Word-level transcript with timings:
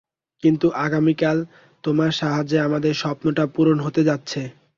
কিন্তু 0.43 0.67
আগামীকাল, 0.85 1.37
তোমার 1.83 2.11
সাহায্যে 2.11 2.57
আমাদের 2.59 2.93
স্বপ্নটা 2.93 3.43
পূরণ 3.55 3.77
হতে 3.79 4.01
যাচ্ছে। 4.03 4.41